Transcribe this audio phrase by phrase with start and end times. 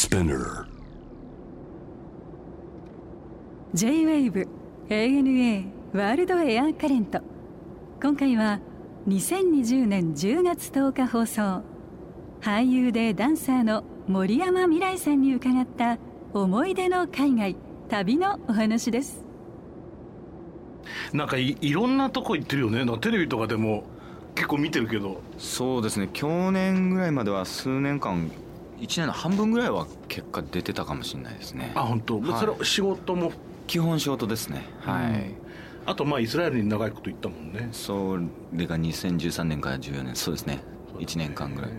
[0.00, 0.64] Spinner.
[3.74, 4.46] J-WAVE
[4.88, 7.20] ANA ワールドエアカレント
[8.00, 8.60] 今回は
[9.08, 11.64] 2020年10月10日放送。
[12.40, 15.98] 俳優でダンサーの森山未来さんに伺った
[16.32, 17.56] 思い出の海外
[17.88, 19.24] 旅のお話です。
[21.12, 22.84] なんかいいろんなとこ行ってるよね。
[22.84, 23.82] なテレビとかでも
[24.36, 25.20] 結構見てるけど。
[25.38, 26.08] そうですね。
[26.12, 28.30] 去年ぐらいまでは数年間
[28.80, 31.72] 1年の半分ぐらいは結果出てたかもしれないですね。
[31.74, 32.40] あ本当、はい。
[32.40, 33.32] それは仕事も？
[33.66, 34.64] 基本仕事ですね。
[34.80, 35.34] はい、
[35.86, 37.68] あとまあイスラエルに長いこと行ったもんね。
[37.72, 38.18] そ
[38.52, 40.16] れが2013年から14年。
[40.16, 40.60] そうですね。
[40.98, 41.70] 1年間ぐらい。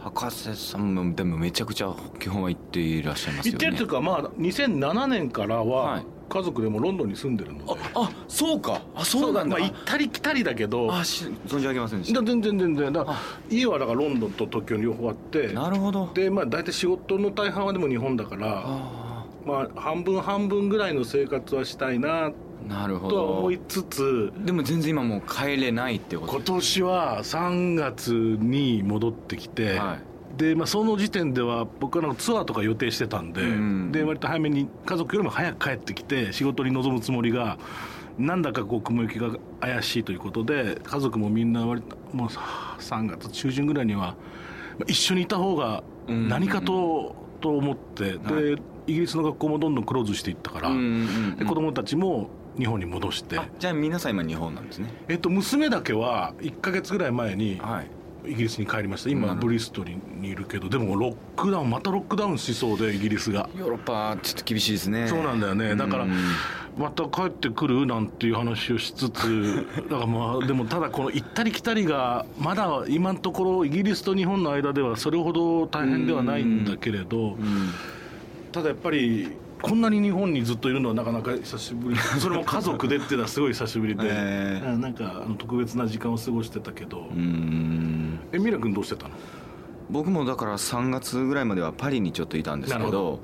[0.00, 3.56] 博士さんもでもめちゃくちゃ基本は行っていらっしゃいますよね。
[3.56, 7.64] 行ってるっていうかまあ2007年からははい家族でもロンドンに住んでるので、
[7.94, 8.82] あそうか。
[8.94, 9.58] あそうなんだ。
[9.58, 10.92] まあ行ったり来たりだけど。
[10.94, 12.92] あし存じ上げませんでしだた全然全然。
[12.92, 13.06] だ
[13.50, 15.48] 家はだからロンドンと東京に両方あって。
[15.48, 16.10] なるほど。
[16.14, 22.32] でまあ大体仕事の大半はでも日本だからあまあ半分半分ぐらいの生活はしたいなあ
[22.68, 24.32] なるほとは思どいつつ。
[24.38, 29.98] でも全然今もう帰れないってこと今年は3月に戻ってきて、は
[30.36, 33.92] で、まあ、その時点では僕はツアーとか予定してたんで、うん。
[33.92, 37.58] で割と早めに家族よりも早く帰ってきて仕事に臨むつもりが
[38.18, 44.16] なんだかこう雲行きが怪しいということで家族もみんな割ともう3月中旬ぐらいには
[44.78, 46.28] まあ一緒にいた方がうん。
[46.28, 50.86] 何かと、と思ってで、はイギリスの学校もどんどんクローズしていったから、うんうんう
[51.32, 54.88] んで子供たちも日本に戻して、あじゃあ皆さん今日本なんですね。
[55.08, 57.86] えっと、娘だけは1か月ぐらい前にはい
[58.26, 59.10] イギリスに帰りました。
[59.10, 63.48] 今ブリストルにいるけどでもロックダウンまたロックダウンしそうでイギリスが。
[63.58, 65.08] ヨーロッパちょっと厳しいですね。
[65.08, 65.74] そうなんだよね。
[65.76, 66.12] だからうん
[66.76, 67.86] また帰ってくる？
[67.86, 77.70] なんていう話をしつつ だからまあでもただこの行ったり来たりがまだ今のところイギリスと日本の間ではそれほど大変ではないんだけれどうん。
[78.50, 79.28] ただやっぱり
[79.62, 81.96] こんなに日本にずっといるのはなかなか久しぶり。
[82.20, 88.18] それも家族でっていうのはすごい久しぶりで、えーうんなんかあの特別な時間を過ごしてたけど、うん。
[88.32, 89.14] えミラ君どうしてたの？
[89.90, 93.20] 僕もだから3月ぐらいまではパリにちょっといたんですけど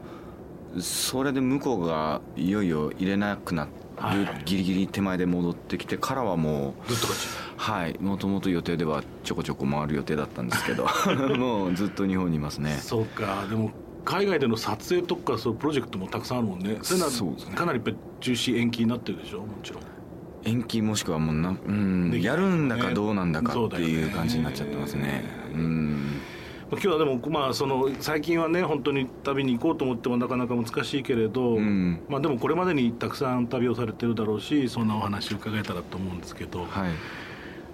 [0.79, 4.25] それで向こうがいよいよ入れなくなるはい。
[4.25, 7.29] はいギリギリ手前で戻ってきてからはもうずっとこっち？
[7.57, 7.97] はい。
[8.01, 10.87] もともと予定ではちょこちょこ回る予定だったんですけど
[11.37, 12.79] もうずっと日本にいますね。
[12.81, 13.45] そうか。
[13.51, 13.71] でも
[14.05, 16.79] 海外での撮影とかそうプロジェクトもたくさんあるもんね。
[16.83, 19.41] そういうのはかなりやっぱり中止延期になってるでしょ？
[19.41, 19.83] もちろん。
[20.45, 25.25] 延期もしくはもうな、うん、やるんだかどうなんだかっていう感じになっちゃってますね。
[25.53, 26.21] うん。
[26.73, 32.01] 今日はでもまあその最近はね本当に旅に行こうと思ってもなかなか難しいけれど、うん。
[32.09, 36.93] まあでもこれまでにたくさん旅をされてるだろうしそんなお話を伺えたらと思うんですけど、はい。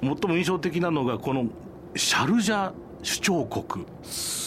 [0.03, 1.47] 最も印象的なのがこの
[1.95, 2.73] シャルジャ
[3.05, 3.87] 首長国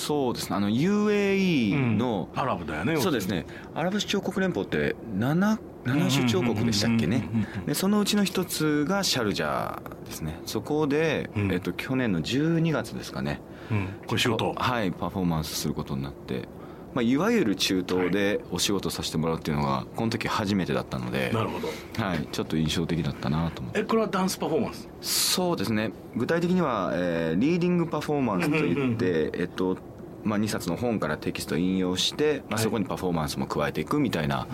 [0.10, 0.56] そうですね。
[0.56, 3.46] あの UAE の、アラブだよねそうですね。
[3.76, 7.30] アラブ首長国連邦って 7, 7首長国でしたっけね。
[7.32, 10.40] うんうんうんうんうんでそのうちの一つがシャルジャーですね。
[10.48, 11.52] そこで、うん。
[11.52, 13.40] えっと、去年の12月ですかね。
[13.70, 13.88] うん。
[14.08, 16.48] これ仕事はいパフォーマンスすることになって、
[16.96, 21.68] まあ、いわゆる中東でお仕事させてもらうっていうのがこの時初めてだったので、なるほど。
[22.04, 23.82] はい、ちょっと印象的だったなと思って。
[23.82, 24.90] えこれはダンスパフォーマンス？
[25.02, 25.92] そうですね。
[26.16, 29.78] 具体的には、えーリーディングパフォーマンスというんうんって、えっと
[30.24, 32.64] まあ、2冊の本からテキストを引用して、まあ、はい。
[32.64, 34.48] そこにパフォーマンスも加えていくみたいな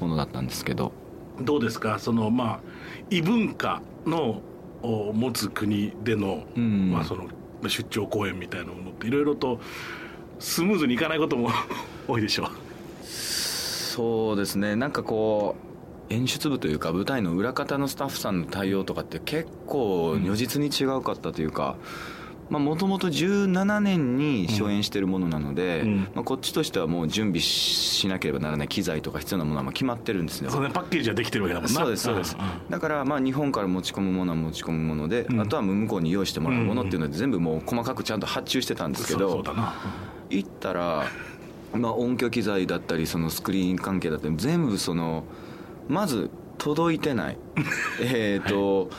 [0.00, 0.92] ものだったんですけど、
[1.40, 1.98] どうですか？
[1.98, 2.60] そのまあ
[3.10, 4.40] 異文化の
[4.82, 6.90] お持つ国での,、うん。
[6.92, 7.28] まあ、その
[7.68, 9.60] 出張公演みたいなものっていろいろと
[10.38, 11.50] スムーズにいかないことも
[12.08, 12.48] 多いでしょ
[13.04, 14.76] そうですね。
[14.76, 15.56] なんかこ
[16.08, 21.76] う演出部というか舞台の裏方のスタッフさんの対応とかって結構如実に違うかったというか
[22.58, 25.96] もともと17年に初演してるものなので、うん。
[26.14, 30.50] まあ、こっちとしてはもう準備しなければならない機材とか必要なものはもう決まってるんですよ。
[30.50, 31.80] そのパッケージはできてるわけだもんな。
[31.80, 32.36] そうですそうです。
[32.36, 32.40] んん。
[32.68, 35.40] だからまあ日本から持ち込むものは持ち込むもので、うん。
[35.40, 39.44] あとは向こうに用意してもらうものっていうので全部もう細かくちゃんと発注してたんですけど
[40.30, 41.04] 行ったら、
[41.72, 45.24] まあ、音響機材だったりそのスクリーン関係だったり全部その
[45.88, 47.38] まず届いてない。
[48.02, 48.90] えっと、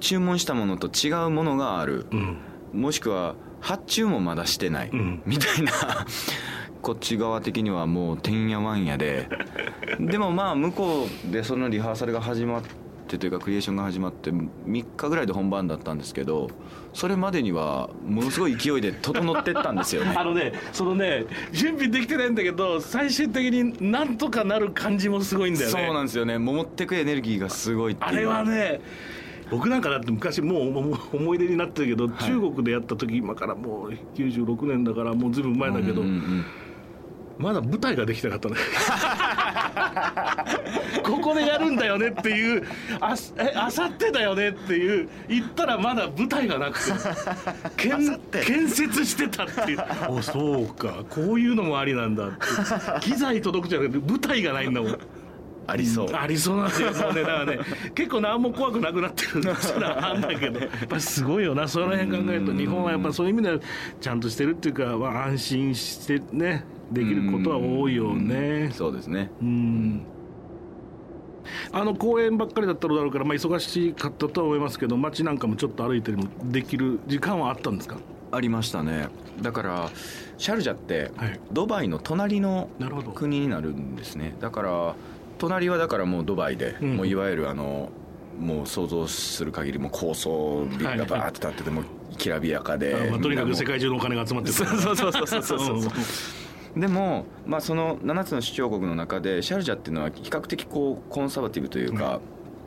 [0.00, 2.36] 注文したものと違うものがある、うん
[2.72, 5.22] もしくは発注もまだしてない、うん。
[5.24, 5.72] みたいな。
[6.82, 9.28] こっち側的にはもうてんやわんやで。
[10.00, 12.62] でもまあ向こうでそのリハーサルが始まっ
[13.06, 14.46] てというかクリエーションが始まって3
[14.96, 16.48] 日ぐらいで本番だったんですけど
[16.92, 20.14] それまでにはものすごい勢いで整ってったんですよね。
[20.18, 25.72] あのねそのね準備できてないんだけど最終的になんとかなる感じもすごいんだよね。
[25.72, 26.38] そうなんですよね。
[26.38, 28.10] 持ってくエネルギーがすごいっていう。
[28.10, 28.80] あれはね
[29.52, 32.10] 僕なんかだって昔もう思い出になってるけど、い。
[32.24, 36.44] 中国でやった時今からもう96年だからもうずいぶん前だけど、うんうんうん
[37.38, 38.54] まだ舞台ができなかったね。
[41.02, 42.62] ここでやるんだよねっていう
[43.00, 46.92] あさってだよねっていう言ったらまだ舞台がなくて
[47.76, 49.78] 建建設してたっていう。
[50.08, 51.04] おそうか。
[51.08, 52.46] こういうのもありなんだって
[53.00, 54.98] 機材届くじゃなくて舞台がないんだもん
[55.66, 57.58] ありそう、ありそうなんですよもうねだからね
[57.94, 60.58] 結構何も怖くなくなってるんですら あんだけど。
[60.60, 61.68] やっぱりすごいよな。
[61.68, 63.58] その辺考えると日本はやっぱそういう意味では
[64.00, 68.70] ちゃんとしてるっていうか、まあ、安心してねできることは多いよね。
[68.72, 69.30] そうですね。
[69.40, 70.02] うん。
[71.72, 77.96] あの公園ばっかりだったのだろうから、まあ、忙しかったとは思いますけど街なんかもちょっと歩いてもできる時間はあったんですか？
[78.30, 79.08] ありましたね。
[79.42, 79.90] だから
[80.38, 81.40] シャルジャってはい。
[81.52, 82.68] ドバイの隣の
[83.14, 84.34] 国になるんですね。
[84.40, 84.94] だから
[85.42, 86.96] 隣はだからもうドバイで、うん。
[86.98, 87.90] もういわゆるあの
[88.38, 91.84] もう想像する限りもう高層ビルがバーって立っててもう
[92.16, 94.54] きらびやかで、あまあとにかく世界界中のお金が集まってる。
[94.54, 96.80] そうそうそうそうそうそう。
[96.80, 102.20] でも、まあ、その7つの首長国の中でシャルジャっていうのは比較的こうコンサバティブというか、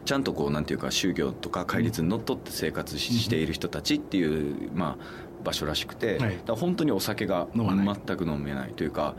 [0.03, 6.19] ちゃんとこうなんていうか宗教とか戒律にのっとって生活し,、している人たちっていう、まあ、場所らしくて、はい。
[6.19, 9.15] だから本当にお酒が全く飲めないというか。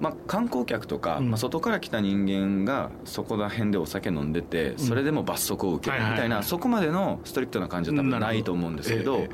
[0.00, 1.30] まあ、観光客とか、うん。
[1.30, 9.26] まあ、外から来た人間がそこら辺でお酒飲んでてそれでも罰則を受けるみたいなそこまでのストリクトな感じは多分ないと思うんですけど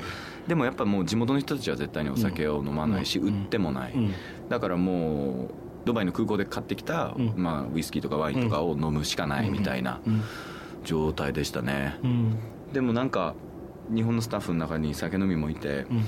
[0.47, 3.27] でもやっぱもう地元の人たちは絶対にお酒を飲まないしうん。
[3.27, 3.93] 売ってもない。
[3.93, 4.13] うん。
[4.49, 5.49] だからもう
[5.85, 7.33] ドバイの空港で買ってきた、うん。
[7.35, 10.21] まあ、ウイスキーとかワインとかを飲むしかないみたいなうん。
[10.83, 12.37] 状態でしたね、うん。
[12.73, 13.35] でもなんか
[13.93, 16.05] 日本のスタッフの中に酒飲みもいて、うん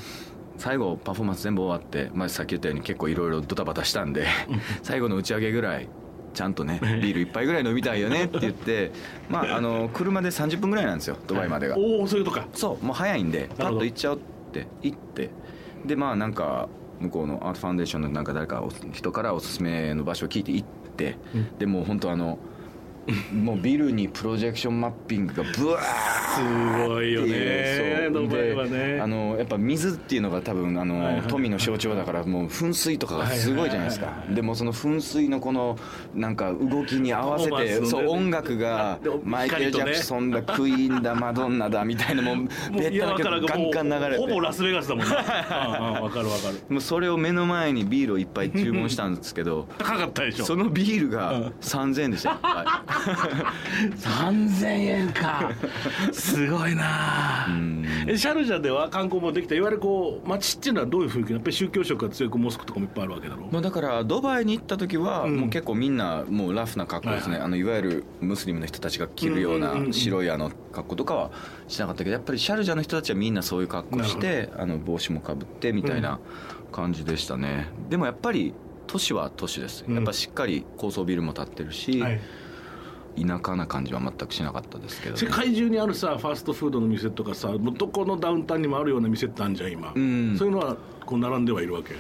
[0.57, 4.27] 最後パフォーマンス全部終わって、まあ、さっき言ったように結構いろいろドタバタしたんで
[4.83, 5.89] 最後の打ち上げぐらい
[6.33, 8.91] ちゃんとねビール一杯ぐらい飲みたいよねって言って
[9.29, 12.47] まああの車で30分ぐらいなんですよドバイまでが、おおそういうことか。
[12.53, 14.19] そうもう早いんでパッと行っちゃおうっ
[14.51, 15.29] て行って
[15.85, 16.69] でまあなんか
[16.99, 21.57] 向こうのアートファンデーションのなんか誰かお人からおすすめの場所を聞いて行って、うん。
[21.57, 22.39] でもう本当あの
[23.33, 27.27] もうビルにプロジェクションマッピングがブワーすごいよね
[28.13, 29.07] そうであね。
[29.07, 31.21] のやっぱ水っていうのが多分あの、はいはい。
[31.23, 34.05] 富の象徴だからもう噴水とかがすごいじゃないですか。
[34.07, 34.35] はいはいはいはい。
[34.35, 35.77] でもその噴水のこの
[36.15, 38.03] なんか動きに合わせパフォーマンスのね。
[38.05, 42.35] てそう音楽がでマイケル・ジャクソンだクイーンだマドンナだみたいなもう
[42.71, 44.17] ベッタな曲ガンガン流れて。
[44.17, 45.17] ほぼラスベガスだもんな
[45.79, 46.59] うんうんわかるわかる。
[46.69, 50.45] もうそれを目の前にビールをいっぱい注文したんですけど 高かったでしょ。
[50.45, 51.11] そのビールうん。
[51.11, 52.92] が3000円でしたよ、はい
[53.97, 55.51] 3000円か。
[56.11, 57.47] すごいな。
[57.49, 57.85] うん。
[58.07, 59.55] えシャルジャでは観光もできた。
[59.55, 63.47] いわゆるこう街っていうのはどういう雰囲気やっぱり宗教色が強くモスクとかもいっぱいあるわけだろ。
[63.51, 65.37] まあ、だからドバイに行った時はうん。
[65.37, 67.41] もう結構みんなもうラフな格好ですね、はい。
[67.41, 69.93] い、あのいわゆるムスリムの人たちが着るよううんうんうんうなん。
[69.93, 71.31] 白いあの格好とかは
[71.67, 76.19] しなかったけどやっぱりシャルジャの人たちはみんなそういう格好してあの帽子もかぶってみたいな
[76.71, 78.53] 感じでしたね、でもやっぱり
[78.87, 79.85] 都市は都市です。
[79.87, 79.95] うん。
[79.95, 82.21] やっぱしっかり高層ビルも建ってるし、はい
[83.15, 90.35] 田舎な感じは全くしなかったですけど、世ね、界中にあるさファーストフードの店とかさどこのダウンタウンにもあるような店ってあるじゃん今、うん。
[90.37, 91.95] そういうのはこう並んではいるわけ？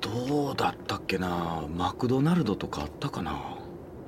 [0.00, 1.62] どうだったっけな？
[1.76, 3.40] マクドナルドとかあったかな？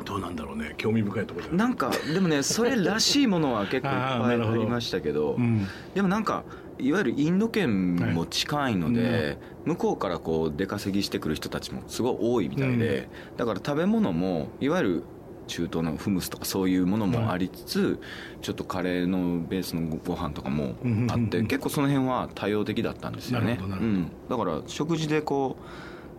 [0.04, 0.74] どうなんだろうね。
[0.76, 5.66] 興味深いところなんかでもねそれらしいものは結構いっぱいありましたけどうん。
[5.94, 6.44] でもなんか
[6.78, 9.38] いわゆるインド圏も近いので、はい。
[9.64, 15.02] 向こうからこう出稼ぎしてくる人たちもすごい多いみたいで、だから食べ物もいわゆる
[15.48, 18.00] 中東のフムスとかそういうものもありつつ、
[18.42, 20.74] ちょっとカレーのベースのご飯とかも
[21.08, 23.58] あって、うん結構その辺は多様的だったんですよね。
[23.60, 25.56] うん、だから食事でこ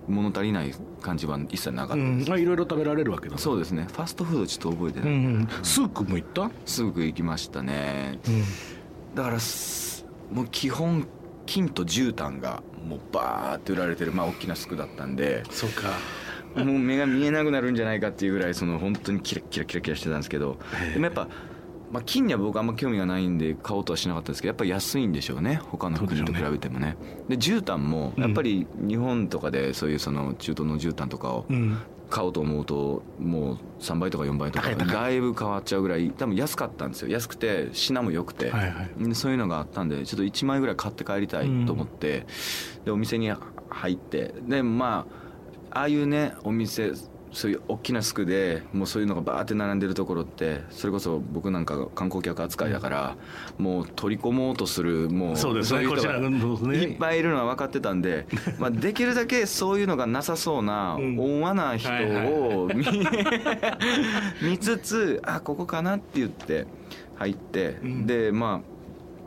[0.08, 2.30] う物足りない感じは一切なかったです、うん。
[2.30, 3.88] まあいろいろ食べられるわけだそうですね。
[3.92, 5.48] ファストフードちょっと覚えてうない、んうん。
[5.62, 6.50] スークも行った？
[6.66, 8.20] すぐ行きましたね。
[8.28, 8.44] うん。
[9.16, 9.97] だからす
[10.32, 11.08] もう基本
[11.46, 15.94] 金と絨毯がもうバーって売られてるまあ大きなスクだったんでそうか。
[16.56, 20.58] もう目が見えなくなるんじゃないかっていうぐらいその本当にキラキラキラキラしてたんですけど
[20.94, 21.28] でもやっぱ、
[21.92, 26.98] まあ、金には僕あんま興味がないんで買おうとはしなかったんですけどやっぱり安いんでしょうね他の国と比べてもね。
[27.30, 31.78] で絨毯もやっぱり日本とかでそういうその中東の絨毯とかをうん
[32.10, 37.10] 買おうと思うともう3倍とか4倍とかだいぶ変わっちゃうぐらい多分安かったんですよ。
[37.10, 38.92] 安くて品も良くて、はいはい。
[38.98, 42.26] でそういうのがあったんでちょっと1枚ぐらい買って帰りたいと思って、
[42.86, 43.32] でお店に
[43.70, 45.06] 入ってでま
[45.72, 46.94] あああいうねお店
[47.32, 53.16] そういう大きなスクでもうそういうのがバーって並んでるところってそれこそ僕なんか観光客扱いだから、
[53.58, 55.88] もう取り込もうとするもうそうですね。
[55.88, 58.28] こちらいっぱいいるのは分かってたんで、
[58.60, 61.20] まあ、できるだけそういうのがなさそうなうん。
[61.20, 62.86] 温和な人を見
[64.42, 66.66] 見つつあここかなって言って
[67.16, 68.08] 入って、うん。
[68.08, 68.77] でまあ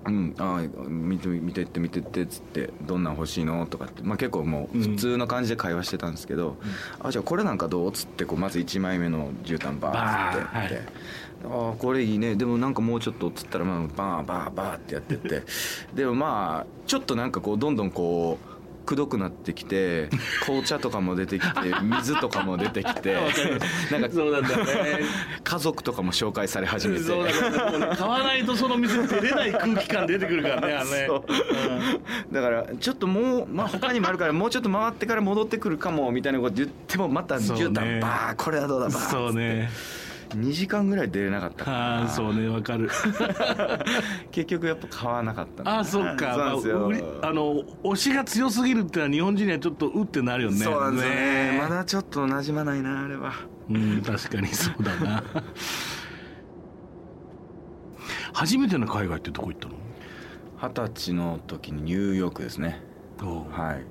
[0.07, 6.57] うん、ああ見て見てって見てってっつって「どんなん欲しいの?」とかって、まあ、結構もう普通の感じで会話してたんですけど
[7.01, 10.83] 「あじゃあこれなんかどう?」っつってこうまず1枚目の絨毯バーッつってバーンやって
[11.45, 15.43] ああこれいいねでもなんかもうちょっとっつったらまあバーバーバーってやってって
[15.95, 18.50] でもまあちょっとなんかこうどんどんこう
[18.87, 20.09] くどくなってきて
[20.45, 23.15] 紅茶とかも出てきて 水とかも出てきて
[23.91, 25.01] なんかそうなんだよね。
[25.45, 27.05] 家族とかも紹介され始めて。
[27.11, 27.33] ね
[27.97, 32.35] 買わないとその店出れない空気感出てくるからねあのね そう。
[32.35, 39.71] だからちょっともう、まあ、他にもあるからもうちょっと回ってから戻ってくるかもみたいなこと言ってもまた絨毯バーこれはどうだバーそうね
[40.37, 42.89] 2時間ぐらい出れなかったああそうねわかる。
[44.31, 46.57] 結局やっぱ買わなかったああそっか。
[46.63, 50.57] そうあの推しが強すぎるってのは日本人にはちょっとうってなるよね。
[50.59, 51.53] そうなんですよね。
[51.53, 51.59] ね。
[51.61, 53.33] まだちょっと馴染まないなあれは。
[53.69, 55.23] うん確かにそうだな。
[58.33, 59.75] 初めての海外ってどこ行ったの？
[60.63, 62.83] 二十歳の時にニューヨークですね。
[63.21, 63.85] はい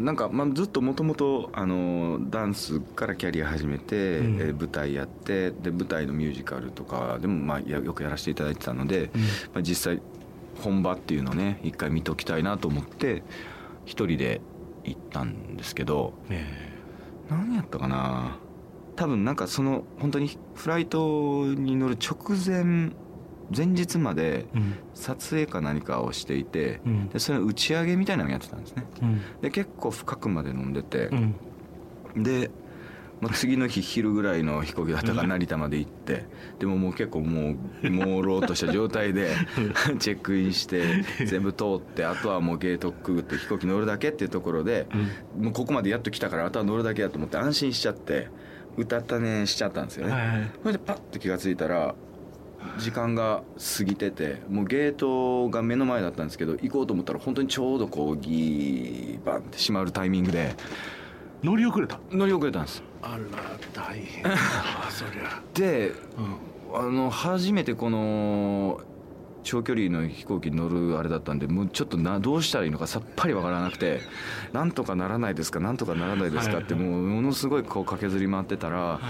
[0.00, 1.50] なんか、まあ、ずっともともと
[2.30, 4.40] ダンスからキャリア始めて、うん。
[4.40, 9.10] えー舞台やってで舞台のミュージカルとかでも、まあ、やよくやらせていただいてたので、
[9.54, 10.02] まあ、実際
[10.62, 13.22] 本場っていうのをね一回見ときたいなと思って
[13.86, 14.42] 一人で
[14.84, 16.46] 行ったんですけどね
[17.30, 18.36] 何やったかな？
[18.96, 22.92] 多分なんかその本当にフライトに乗る直前
[23.54, 24.46] 前日まで
[24.94, 27.08] 撮影か何かをしていて、うん。
[27.08, 28.86] でそれの打ち上げみたいなのをやってたんですね。
[29.02, 29.20] うん。
[29.40, 31.14] で結構深くまで飲んでてう、
[32.20, 32.22] ん。
[32.22, 32.50] で、
[33.20, 36.24] まあ、次の日昼ぐらいの飛行機だったから成田まで行って
[36.58, 39.30] でももう結構もう朦朧とした状態で
[40.00, 44.86] チェックインして全部通ってあとはもうゲートくぐって飛行機乗るだけっていうところで、
[45.38, 48.28] もうここまでやっと来たからあとは乗るだけだと思って安心しちゃって
[48.76, 50.50] 歌ったねしちゃったんですよね、はいはい。
[50.62, 51.94] それでパッと気が付いたら
[52.78, 53.42] 時間が
[53.78, 60.54] 過ぎててもうゲートが目の前だったんですけど行こうと思ったら本当にちょうどこうギーバンって閉まるタイミングで
[61.42, 61.98] 乗り遅れた？
[62.10, 62.82] 乗り遅れたんです。
[63.02, 63.18] あら
[63.72, 64.36] 大変だわ
[64.90, 65.40] そりゃ。
[65.54, 66.50] でうん。
[66.72, 68.80] あの初めてこの
[69.42, 74.00] 長距離の飛行機に乗るあれだったんでもうちょっとなどうしたらいいのかさっぱりわからなくて
[74.52, 79.00] なんとかならないですかなんとかならないですかってもうものすごいこう駆けずり回ってたら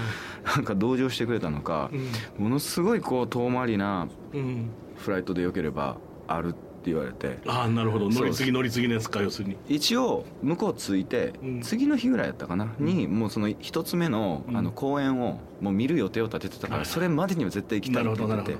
[0.55, 1.89] なんか同情してくれたのか
[2.37, 4.69] ものすごいこう遠回りなうん。
[4.97, 5.97] フライトでよければ
[6.27, 6.57] あるって
[6.91, 7.39] 言われて。
[7.47, 8.09] ああなるほど。
[8.09, 9.57] 乗り継ぎ乗り継ぎのやつか要するに。
[9.67, 11.61] 一応向こう着いてうん。
[11.61, 14.57] 次の日ぐらいやったかなにもうその一つ目のうん。
[14.57, 18.57] あの公演をもう見る予定を立ててたかはいらそれまでには絶対行きたいって言ってて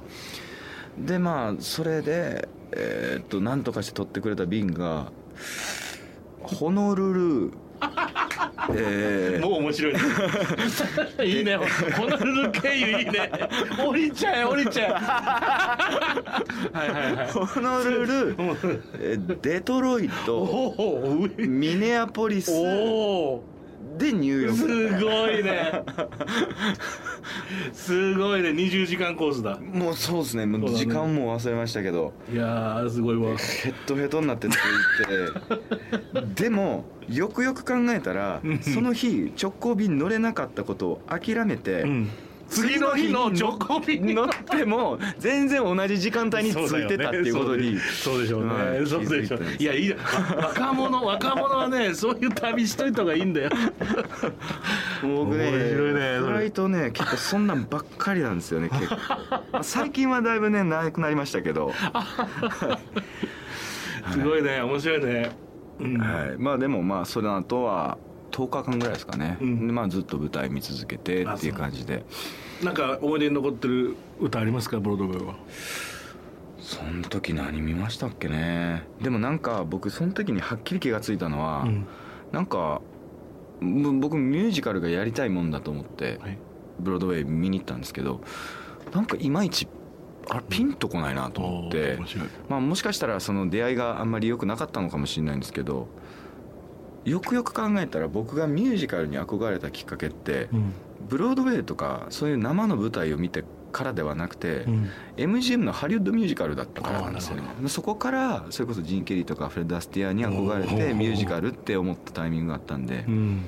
[0.98, 5.12] でまあそれでえーっと何とかして取ってくれた便が
[6.42, 7.14] ホノル
[7.48, 7.54] ル
[8.76, 10.00] えーもう面白いね。
[11.26, 11.58] いいね。
[11.58, 11.66] ホ
[12.06, 13.32] ノルル経由いいね。
[13.84, 14.92] 降りちゃえ降りちゃえ。
[16.78, 17.32] はいはいはい。
[17.32, 18.36] ホノルル
[19.02, 23.44] えーデトロイおトミネアポリスおお
[23.98, 25.84] でニューヨすークごいね。
[27.74, 28.50] すごいね。
[28.52, 29.60] 20時間コースだ。
[29.60, 30.46] もうそうですね。
[30.46, 32.14] もう時間も忘れましたけど。
[32.32, 33.38] いやーすごいわ。
[33.38, 34.58] ヘッドヘッドになってつい
[36.36, 42.10] て でもよくよく考えたらその日直行便乗れなかったことを諦めて、うん
[42.52, 48.54] 次の日の直行便に乗っても全然同じ時間帯についてたっていうことにそうでしょうね。
[48.54, 53.50] はいそうでしょういやいい若者若者はねそういう旅しといた方がいいんだよ。
[55.02, 56.20] 僕ね面白いねそれ。
[56.20, 58.96] フライトね結構そんなんばっかりなんですよね 結構。
[59.52, 61.72] まあ最近はだいぶねなくなりましたけど、
[64.12, 65.32] すごいね面白いね。
[65.80, 65.98] うん。
[65.98, 67.98] はい、まあでもまあその後は
[68.32, 69.68] 10日間ぐらいですかね、うん。
[69.68, 72.04] でまあ、ずっと舞台見続けてっていう感じで。
[72.64, 74.80] なんか思い出に残ってる歌ありますか？
[74.80, 75.36] ブロードウェイは。
[76.60, 78.84] その時何見ましたっけね。
[79.02, 81.88] でもなんか僕その時にはっきり気がついたのは、うん。
[82.32, 82.82] なんか
[83.60, 86.38] ぶ僕ミュージカルがやりたいもんだと思ってはい。
[86.80, 88.22] ブロードウェイ見に行ったんですけど
[88.92, 89.68] なんかいまいち
[90.30, 92.00] あれピンとこないなと思って。
[92.48, 95.88] まあ、もしかしたらその出会いがあんまり良くなかったのかもしれないんですけど
[97.06, 100.74] よくよく考えたら僕がミュージカルに憧れたきっかけって、うん。
[101.10, 104.90] ブロードウェイとかそういう生の舞台を見てからではなくて、うん。
[105.18, 107.44] MGM のハリウッドミュージカルだったからなんですよね。
[107.68, 113.42] そこからそれこそジン・ケリーとかフレッド・アスティアに憧れてミュージカルって思ったタイミングがあったんで、うん。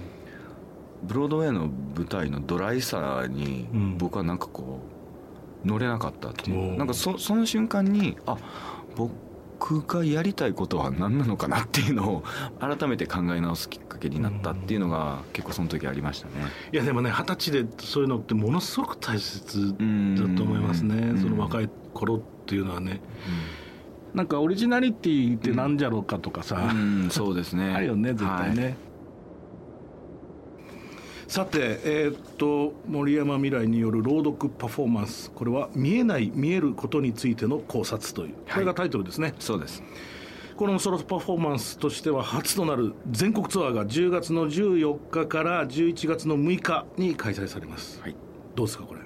[1.04, 3.98] ブロードウェイの舞台のドライさにうん。
[3.98, 4.80] 僕はなんかこ
[5.64, 6.78] う乗れなかったっていう、おー。
[6.78, 8.38] なんかそその瞬間にあ
[8.96, 9.12] 僕
[9.60, 12.24] がやりたいことは何なのかなっていうのを
[12.60, 16.34] 改めて考え直すきっかけになったっていうのが結構その時ありましたね。
[16.72, 20.96] いやでもね二十歳でそういうのってものすごく大切だうんと思いますね。
[20.96, 21.18] うん。
[21.20, 23.02] その若い頃っていうのはね。
[24.14, 27.74] なんかオリジナリティってなんじゃろうかとかさ、うんそうですね。
[27.76, 28.76] あるよね絶対ね、はい
[31.34, 35.32] さてえーっと森山未来による朗読パフォーマンス。
[35.32, 38.36] これは見えない見えることについての考察という。
[38.54, 39.82] これがタイトルですね、そうです。
[40.56, 48.16] このソロパフォーマンスとしては初となる全国ツアーが10月の14日から11月の6日に開催されます、はい。
[48.54, 49.02] どうですかこれ？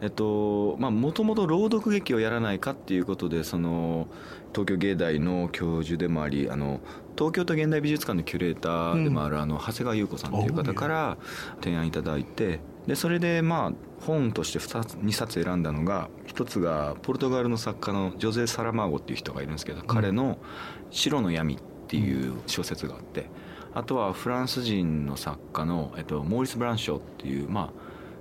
[0.00, 4.06] えっとまあもともと朗読劇をやらないかっていうことでその
[4.52, 6.78] 東京芸大の教授でもありあの
[7.18, 11.18] 東京都現代美術館のキュレーターでもある、あの長谷川優子さんっていう方から
[11.60, 20.38] 提案いただいてでそれでまあ本として2つ2冊選んだのが一つがポルトガルの作家のジョゼ・サラマーゴっていう人がいるんですけど、彼の
[20.90, 21.58] 「白の闇」っ
[21.88, 23.26] ていう小説があって
[23.74, 27.70] あとはフランス人の作家の、えっと、モーリス・ブランショーっていうまあ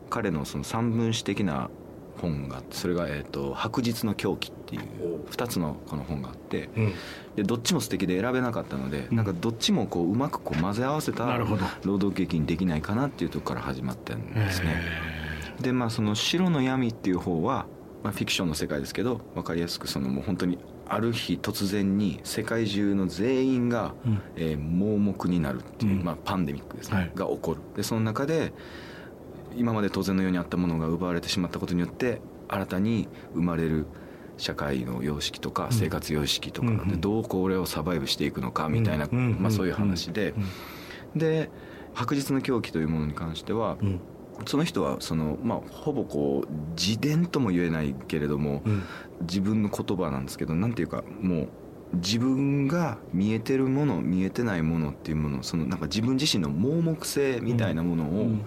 [0.09, 1.69] 彼のその三分子的な
[2.19, 6.93] 本がそれが、えー、と白日の狂気っていう2つのこの本があってうん。
[7.35, 14.81] でどっちも素敵で選べなかったので、なんかどっちもこううまくこう混ぜ合わせた労働劇にできないかなっていうところから始まったんですね。
[15.61, 17.67] でまあその「白の闇」っていう方は、
[18.03, 20.57] まあ、フィクションの世界ですけど分かりやすくそのもう本当に
[20.89, 24.21] ある日突然に世界中の全員が、うん。
[24.35, 26.03] えー盲目になるっていう、うん。
[26.03, 27.11] まあ、パンデミックですね、はい。
[27.13, 27.59] が起こる。
[27.75, 28.53] でその中で
[29.57, 33.85] 今まで当然のようにあったものが奪われてしまったことによって新たに生まれる
[34.37, 40.33] 社会の様式とか生活様式とか、うんでどうこれをサバイブしていくのかみたいな、うんまあ、そういう話で、
[41.13, 41.19] うん。
[41.19, 41.49] で
[41.93, 43.99] 白日の狂気というものに関しては、うん。
[44.45, 46.47] その人はその、まあ、ほぼこう
[46.79, 48.83] 自伝とも言えないけれども、うん。
[49.21, 51.49] 自分の言葉なんですけどなんていうかもう
[51.93, 58.45] 自分が見えてるもの見えてないものっていうものそのなんか自分自身の盲目性みたいなものをうん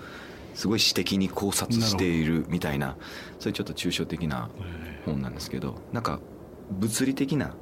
[0.55, 2.97] すごい私的に考察しているみたいな
[3.39, 4.51] そういうちょっと抽象的な
[5.05, 6.21] 本なんですけどなんか
[6.71, 7.55] 物理的な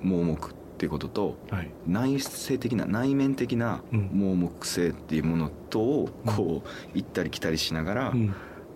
[0.00, 1.70] 盲目っていうこととはい。
[1.86, 4.10] 内省的な内面的なうん。
[4.12, 8.34] 盲目性っていうものとをこう行ったり来たりしながら、うん。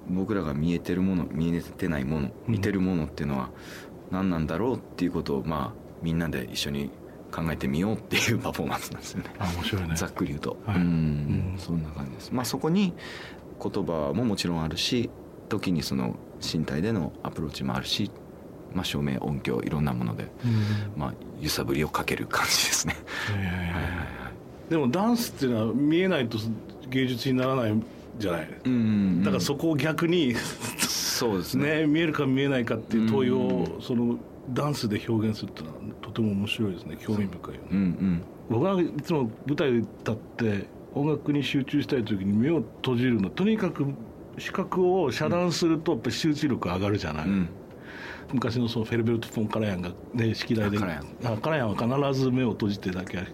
[0.09, 2.53] 僕らが見えてるもの見えてないものうん。
[2.53, 3.51] 見てるものっていうのは
[4.13, 6.91] 何なんだろうっていうことをまあみんなで一緒に
[7.31, 9.31] 考えてみようっていう パフォーマンスなんですよね。
[9.39, 9.97] あ面白いね。
[9.97, 10.77] ざっくり言うと、はい。
[10.77, 10.83] うん。
[10.83, 11.55] うん。
[11.59, 12.31] そんな感じです。
[12.33, 12.93] まあそこに
[13.63, 15.11] 言葉ももちろんあるし
[15.49, 18.11] 時にその身体でのアプローチもあるし、
[18.75, 20.49] まあ、照明音響いろんなもので、う
[20.99, 21.01] ん。
[21.01, 22.97] まあ、揺さぶりをかける感じですね。
[24.69, 26.39] でもダンスっていうのは見えないと
[26.89, 27.75] 芸術にならない
[28.19, 28.49] じゃない。
[28.65, 30.35] うんだからそこを逆に
[30.79, 31.81] そうですね。
[31.81, 33.39] ね見えるか見えないかっていう問いうん。
[33.39, 34.19] をその
[34.51, 36.97] ダンスで表現するっていうのはとても面白いですね。
[37.01, 37.69] 興味深いよね。
[37.71, 38.23] うんうん。
[38.49, 43.87] 僕はいつも舞台に立って音楽に集中したい時に目を閉じるのとにかく
[44.39, 47.49] 視覚を遮断するとやっぱり集中力上がるじゃない、うん。
[48.33, 50.81] 昔のそのフェルベルト・フォン・カラヤンが、ね、式台であ
[51.39, 53.25] カラヤンは必ず目を閉じてだけ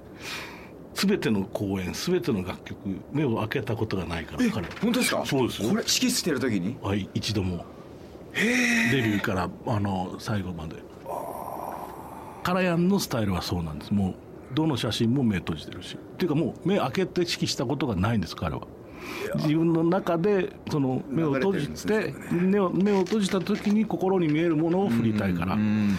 [0.95, 2.79] 全ての公演全ての楽曲
[3.11, 4.73] 目を開けたことがないから彼は。
[4.81, 5.25] 本当ですか？
[5.25, 5.69] そうですよ。
[5.71, 6.77] これ指揮してる時に？
[6.83, 7.65] はい一度も。
[8.35, 8.41] デ
[9.03, 10.77] ビューからあの最後まで
[12.43, 13.93] カラヤンのスタイルはそうなんです。
[13.93, 14.15] もう
[14.55, 15.97] どの写真も目閉じてるし。
[15.97, 18.63] っていうかもう目開けて指揮したことがないんです彼は。
[19.37, 22.15] 自分の中でその目を閉じてね。
[22.31, 25.55] 目を目を閉じた時に心に見えるものを振りたいから。
[25.55, 25.97] うん。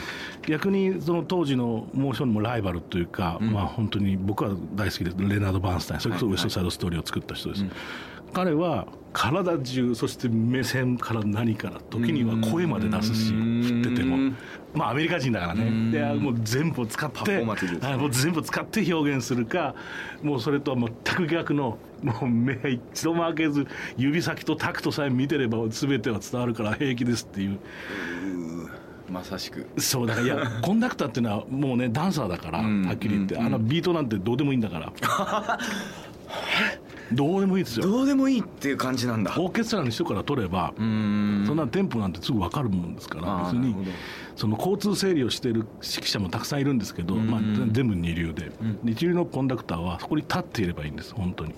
[0.47, 7.65] 逆にその当時のモーションのライバルというか、まあ本当に僕は大好きでレナード・バーンスタインそれこそウエストサイドストーリーを作った人です、
[8.34, 13.62] 彼は体中そして目線から何から時には声まで出すしうん。
[13.62, 14.34] 振ってても。
[14.74, 15.91] まあアメリカ人だからうん。
[15.91, 17.46] ねでもう全部を使ってね。
[17.46, 19.76] はいもう全部使って表現するか
[20.24, 22.54] もうそれとは全く逆のもう目
[22.93, 23.67] 一度も開けず
[23.98, 27.60] 指先とタクトさえ見てれば全ては伝わるから平気ですっていう。
[29.12, 29.67] まさしく。
[29.78, 32.86] そうだからいや コンダクターっていうのはもうねダンサーだからうん。
[32.88, 33.36] はっきり言って。
[33.36, 33.46] うん。
[33.46, 34.91] あのビートなんてどうでもいいんだから
[37.15, 37.86] どうでもいいですよ。
[37.86, 39.34] どうでもいいっていう感じなんだ。
[39.38, 41.43] オーケストラの人から取ればうん。
[41.45, 43.76] そんなテンポなんてすぐ分かるもんですから別に
[44.36, 48.89] その交通整理をしている指揮者もたくさんいるんですけど、うんまあ、全部二流で、うん。
[48.89, 51.52] 一流のコンダクターはそこに立っていればいいんです本当に。
[51.52, 51.58] で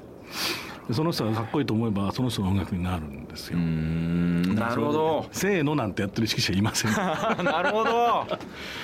[0.91, 5.25] その人がかっこいいと思えばその人の音楽になるんですよ、んなるほど。
[5.31, 6.91] せーのなんてやってる指揮者いません。
[7.43, 8.25] なるほど。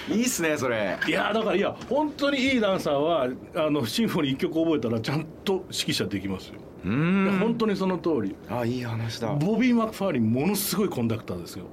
[0.10, 0.98] いいっすねそれ。
[1.08, 7.38] いやだからいや本当にいいダンサーはあのシンフォニー1曲覚えたらちゃんと指揮者できますよ、うん。
[7.40, 8.36] 本当にその通り。
[8.50, 9.34] あいい話だ。
[9.34, 11.66] ボビー・マクファーリンものすごいコンダクターですよ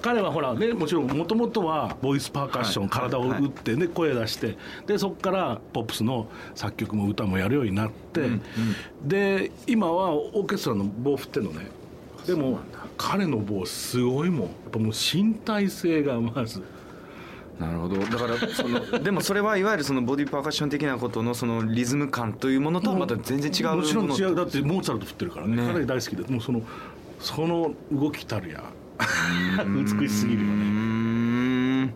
[0.00, 2.90] 彼はほらねもちろんもともとはボイスパーカッション、はい。
[2.90, 8.42] 体を打ってね、声出してでそこからポップスの作曲も歌もやるようになって、うん
[9.04, 11.66] で今はオーケストラの棒振ってんのね。
[12.26, 12.58] でも
[12.96, 14.40] 彼の棒すごいもん。
[14.42, 16.62] やっぱもう身体性がまず。
[17.58, 17.96] なるほど。
[17.96, 24.36] だからその でもそれはいわゆるそのボディパーカッション的なことのそのリズム感というものとはまた全然違うものもちろん違う。
[24.36, 25.56] だってモーツァルト振ってるからね。
[25.56, 25.72] ね。
[25.72, 26.22] 彼大好きで。
[26.32, 26.62] もうその
[27.20, 28.64] その動きたるや
[29.98, 30.64] 美しすぎるよね。
[31.86, 31.94] ん。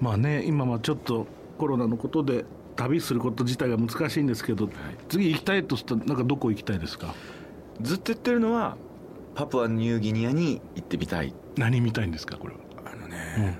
[0.00, 1.26] まあね今はちょっと
[1.58, 2.44] コロナのことで
[2.76, 4.68] 旅すること自体が難しいんですけど、
[5.08, 7.14] 次行きたいとしたらなんかどこ行きたいですか？
[7.80, 8.76] ずっと言ってるのは
[9.34, 11.32] パプアニューギニアに行ってみたい。
[11.56, 12.60] 何見たいんですかこれは？
[12.92, 13.58] あのね、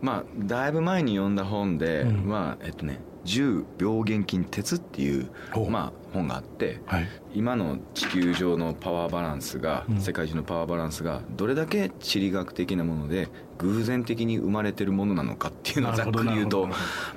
[0.00, 2.28] まあだいぶ前に読んだ本で、うん。
[2.28, 5.30] まあえっとね「重病原菌鉄」っていう
[5.70, 7.08] まあ本があってはい。
[7.34, 10.00] 今の地球上のパワーバランスが、うん。
[10.00, 16.68] 世界中のパワーバランスがどれだけ地理学的なもので偶然的に生まれてるものなのかっていうのをざっくり言うと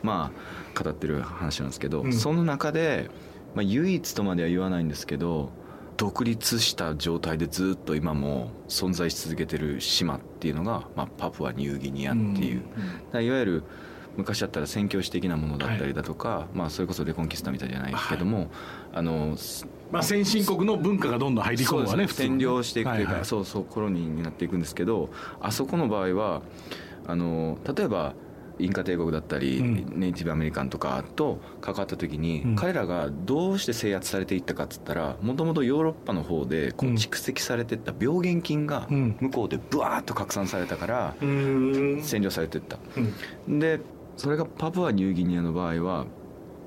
[0.02, 2.14] まあ語ってる話なんですけど、うん。
[2.14, 3.10] その中で、
[3.54, 5.52] まあ、唯一とまでは言わないんですけど
[5.98, 12.68] 独立した状態でずっと今も存在し続けてる島っていうのが、まあ、パプアニューギニアっていう、だか
[13.14, 13.64] らいわゆる
[14.18, 18.50] 昔だったら宣教師的なものだったりだとか、まあ、それこそレコンキスタみたいじゃないけども、
[18.94, 19.36] あの
[19.92, 23.26] まあ先進国の文化がどんどん入り込むわねそうです占領していくというか、はいはい。
[23.26, 26.42] そうそうコロニーになっていくんですけどあそこの場合は
[27.08, 28.14] あの例えば
[28.58, 30.00] インカ帝国だったり、うん。
[30.00, 32.56] ネイティブアメリカンとかと関わった時に、うん。
[32.56, 36.96] 彼らがどうして制圧されていったかっつったらもともとヨーロッパの方でこううん。
[36.96, 39.18] 蓄積されていった病原菌がうん。
[39.20, 42.78] 向こうでブワーッと拡散されたから占領されていった。
[43.48, 43.60] うん。
[43.60, 43.82] で
[44.18, 46.06] それがパプアニューギニアの場合は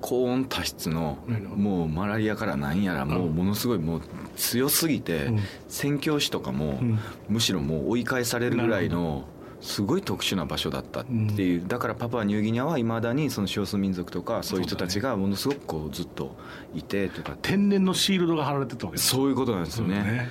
[0.01, 1.19] 高温多湿の
[1.57, 4.01] もうマラリアからなんやらもうものすごいもう
[4.37, 5.41] 強すぎてうん。
[5.69, 6.99] 宣教師とかもうん。
[7.29, 9.25] むしろもう追い返されるぐらいの
[9.61, 11.67] すごい特殊な場所だったっていう。
[11.67, 16.37] だからパプアニューギニアはいまだにその少数民族とかそういう人たちがものすごくこうずっと
[16.75, 17.37] いてとか。
[17.43, 20.29] 天然のシールドが貼られてたわけですそういうことなんですよね。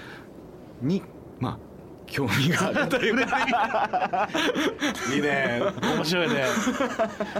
[0.81, 1.03] に
[1.39, 1.66] まあ
[2.07, 2.87] 興味がある。
[2.89, 4.27] というか
[5.13, 5.61] いいね。
[5.81, 6.45] 面白いね。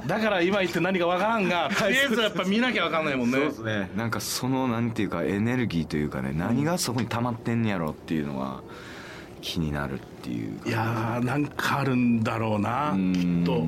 [0.05, 3.37] だから今言って何かわからんがとりあえずやっぱ見なきゃわかんないもんね。
[3.37, 3.89] そうですね。
[3.95, 8.61] なんかそのなんていうかエネルギーというかね何がそこに溜まってんねやろっていうのは
[9.41, 10.69] 気になるっていうか。
[10.69, 13.13] いやーなんかあるんだろうなうん。
[13.13, 13.65] きっと。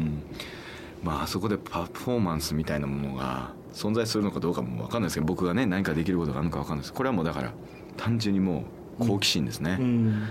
[1.02, 6.94] まああそこでパフォーマンスみたいなものが存在するのかどうかも分かんないですけど僕がね何かできることがあるのか分かんないです。
[6.94, 7.54] これはもうだから
[7.96, 8.66] 単純にも
[9.00, 10.30] う好奇心ですね、うん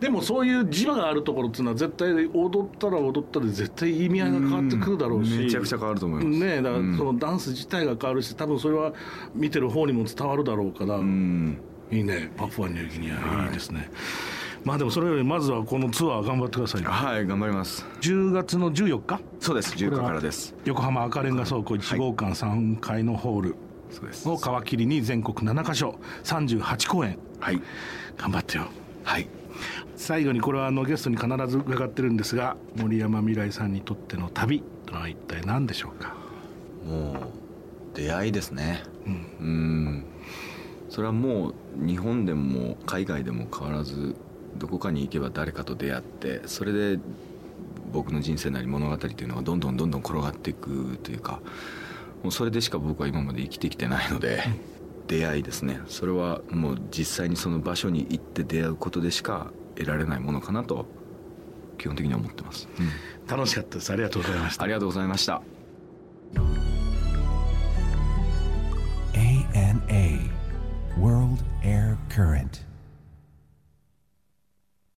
[0.00, 6.38] でもそういう磁場があるところっていうのは絶対踊ったら踊ったで絶対意味合いが変わってくるだろうし、めちゃくちゃ変わると思います。
[6.38, 6.98] ねだからうん。
[6.98, 8.92] そのダンス自体が変わるし多分それは
[9.34, 11.58] 見てる方にも伝わるだろうから、うん。
[11.90, 12.30] いいね。
[12.36, 13.90] パプアニューギニアいいですね、
[14.64, 16.90] まあでもそれよりまずはこのツアー頑張ってくださいよ。
[16.90, 17.84] はい頑張ります。
[18.00, 19.20] 10月の14日？
[19.40, 19.74] そうです。
[19.74, 20.54] 10日からです。
[20.64, 23.56] 横浜赤レンガ倉庫1号館3階のホール。
[24.24, 27.18] を皮切りに全国7カ所38公演。
[27.40, 27.60] はい。
[28.16, 28.68] 頑張ってよ。
[29.04, 29.28] はい
[30.02, 36.16] 最後にこれはあのゲストに必ず伺ってるんですが森山未来さんにとっての旅とは一体何でしょうか？
[36.84, 38.82] もう出会いですね。
[39.06, 39.14] うん。
[39.14, 40.04] うん。
[40.88, 41.54] それはもう
[41.86, 44.16] 日本でも海外でも変わらず
[44.56, 46.98] どこかに行けば誰かと出会ってそれで
[47.92, 51.40] 僕の人生なり物語というのがどんどんどんどん転がっていくというか
[52.24, 54.42] もうそれでしか僕は今まで生きてきてないので
[55.06, 55.80] 出会いですね。
[55.86, 59.52] それはもう実際にその場所に行って出会うことでしか
[59.84, 60.86] 得られないものかなと
[61.78, 62.68] 基本的には思ってます、
[63.28, 63.92] 楽しかったです。
[63.92, 64.64] ありがとうございました。
[64.64, 65.42] ありがとうございました。
[69.14, 70.30] ANA
[70.98, 72.64] World Air Current